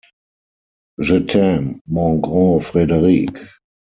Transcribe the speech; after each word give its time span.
je 0.97 1.15
t’aime, 1.17 1.79
mon 1.87 2.17
gros 2.17 2.59
Frédéric... 2.59 3.29